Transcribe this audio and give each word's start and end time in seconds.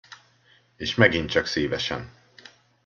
És 0.77 0.95
megint 0.95 1.29
csak 1.29 1.45
szívesen. 1.45 2.11